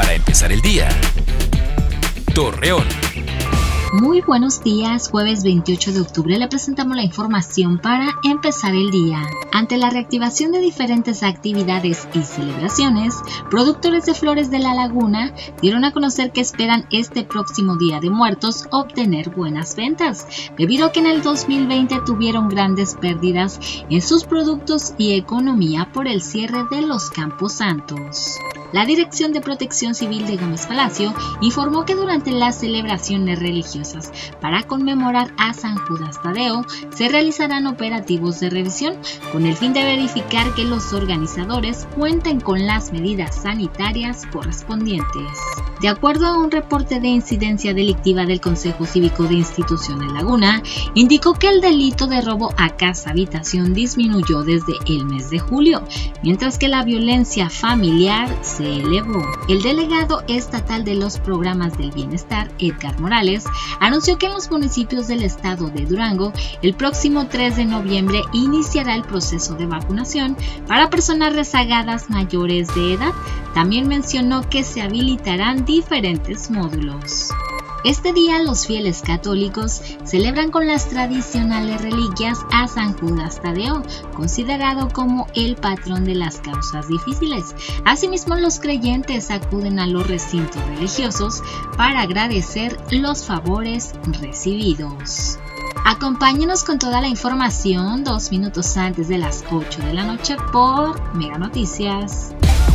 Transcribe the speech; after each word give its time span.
Para 0.00 0.14
empezar 0.14 0.50
el 0.50 0.62
día. 0.62 0.88
Torreón. 2.34 2.86
Muy 3.92 4.22
buenos 4.22 4.64
días, 4.64 5.10
jueves 5.10 5.44
28 5.44 5.92
de 5.92 6.00
octubre 6.00 6.38
le 6.38 6.48
presentamos 6.48 6.96
la 6.96 7.02
información 7.02 7.78
para 7.78 8.14
empezar 8.24 8.74
el 8.74 8.90
día. 8.90 9.22
Ante 9.52 9.76
la 9.76 9.90
reactivación 9.90 10.52
de 10.52 10.60
diferentes 10.60 11.22
actividades 11.22 12.08
y 12.14 12.22
celebraciones, 12.22 13.14
productores 13.50 14.06
de 14.06 14.14
flores 14.14 14.50
de 14.50 14.60
la 14.60 14.72
laguna 14.72 15.34
dieron 15.60 15.84
a 15.84 15.92
conocer 15.92 16.32
que 16.32 16.40
esperan 16.40 16.86
este 16.90 17.22
próximo 17.22 17.76
Día 17.76 18.00
de 18.00 18.08
Muertos 18.08 18.68
obtener 18.70 19.28
buenas 19.28 19.76
ventas, 19.76 20.26
debido 20.56 20.86
a 20.86 20.92
que 20.92 21.00
en 21.00 21.08
el 21.08 21.20
2020 21.20 22.00
tuvieron 22.06 22.48
grandes 22.48 22.94
pérdidas 22.94 23.60
en 23.90 24.00
sus 24.00 24.24
productos 24.24 24.94
y 24.96 25.12
economía 25.12 25.90
por 25.92 26.08
el 26.08 26.22
cierre 26.22 26.64
de 26.70 26.80
los 26.80 27.10
Campos 27.10 27.52
Santos. 27.52 28.38
La 28.72 28.86
Dirección 28.86 29.32
de 29.32 29.40
Protección 29.40 29.94
Civil 29.94 30.26
de 30.26 30.36
Gómez 30.36 30.66
Palacio 30.66 31.12
informó 31.40 31.84
que 31.84 31.94
durante 31.96 32.30
las 32.30 32.60
celebraciones 32.60 33.40
religiosas 33.40 34.12
para 34.40 34.62
conmemorar 34.62 35.32
a 35.38 35.52
San 35.54 35.76
Judas 35.76 36.22
Tadeo 36.22 36.64
se 36.94 37.08
realizarán 37.08 37.66
operativos 37.66 38.38
de 38.38 38.50
revisión 38.50 38.96
con 39.32 39.46
el 39.46 39.56
fin 39.56 39.72
de 39.72 39.84
verificar 39.84 40.54
que 40.54 40.64
los 40.64 40.92
organizadores 40.92 41.88
cuenten 41.96 42.40
con 42.40 42.66
las 42.66 42.92
medidas 42.92 43.42
sanitarias 43.42 44.24
correspondientes. 44.32 45.30
De 45.80 45.88
acuerdo 45.88 46.26
a 46.26 46.36
un 46.36 46.50
reporte 46.50 47.00
de 47.00 47.08
incidencia 47.08 47.72
delictiva 47.72 48.26
del 48.26 48.40
Consejo 48.40 48.84
Cívico 48.84 49.24
de 49.24 49.34
Instituciones 49.34 50.12
Laguna, 50.12 50.62
indicó 50.94 51.32
que 51.32 51.48
el 51.48 51.62
delito 51.62 52.06
de 52.06 52.20
robo 52.20 52.52
a 52.58 52.76
casa 52.76 53.10
habitación 53.10 53.72
disminuyó 53.72 54.44
desde 54.44 54.74
el 54.86 55.06
mes 55.06 55.30
de 55.30 55.38
julio, 55.38 55.82
mientras 56.22 56.58
que 56.58 56.68
la 56.68 56.84
violencia 56.84 57.48
familiar 57.48 58.28
se 58.42 58.80
elevó. 58.80 59.22
El 59.48 59.62
delegado 59.62 60.22
estatal 60.28 60.84
de 60.84 60.96
los 60.96 61.18
programas 61.18 61.78
del 61.78 61.92
bienestar, 61.92 62.50
Edgar 62.58 63.00
Morales, 63.00 63.44
anunció 63.80 64.18
que 64.18 64.26
en 64.26 64.32
los 64.32 64.50
municipios 64.50 65.08
del 65.08 65.22
estado 65.22 65.68
de 65.70 65.86
Durango, 65.86 66.34
el 66.60 66.74
próximo 66.74 67.26
3 67.26 67.56
de 67.56 67.64
noviembre 67.64 68.20
iniciará 68.34 68.94
el 68.94 69.04
proceso 69.04 69.54
de 69.54 69.64
vacunación 69.64 70.36
para 70.66 70.90
personas 70.90 71.34
rezagadas 71.34 72.10
mayores 72.10 72.68
de 72.74 72.94
edad. 72.94 73.12
También 73.54 73.88
mencionó 73.88 74.48
que 74.48 74.64
se 74.64 74.82
habilitarán 74.82 75.64
diferentes 75.64 76.50
módulos. 76.50 77.30
Este 77.82 78.12
día 78.12 78.42
los 78.42 78.66
fieles 78.66 79.00
católicos 79.00 79.80
celebran 80.04 80.50
con 80.50 80.66
las 80.66 80.90
tradicionales 80.90 81.80
reliquias 81.80 82.38
a 82.52 82.68
San 82.68 82.92
Judas 82.92 83.40
Tadeo, 83.40 83.82
considerado 84.14 84.90
como 84.90 85.26
el 85.34 85.56
patrón 85.56 86.04
de 86.04 86.14
las 86.14 86.40
causas 86.40 86.88
difíciles. 86.88 87.54
Asimismo, 87.86 88.36
los 88.36 88.60
creyentes 88.60 89.30
acuden 89.30 89.78
a 89.78 89.86
los 89.86 90.06
recintos 90.06 90.62
religiosos 90.66 91.42
para 91.78 92.02
agradecer 92.02 92.78
los 92.90 93.24
favores 93.24 93.94
recibidos. 94.20 95.38
Acompáñenos 95.86 96.64
con 96.64 96.78
toda 96.78 97.00
la 97.00 97.08
información 97.08 98.04
dos 98.04 98.30
minutos 98.30 98.76
antes 98.76 99.08
de 99.08 99.16
las 99.16 99.42
8 99.50 99.82
de 99.82 99.94
la 99.94 100.04
noche 100.04 100.36
por 100.52 101.00
Mega 101.14 101.38
Noticias. 101.38 102.34